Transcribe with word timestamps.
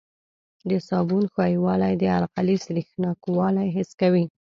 د 0.69 0.71
صابون 0.87 1.23
ښویوالی 1.33 1.93
د 1.97 2.03
القلي 2.19 2.57
سریښناکوالی 2.65 3.67
حس 3.75 3.89
کوي. 4.01 4.25